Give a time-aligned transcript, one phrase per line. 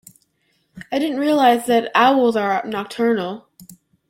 [0.91, 3.47] I didn't realise that owls are nocturnal.